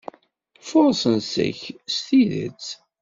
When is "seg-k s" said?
1.31-1.95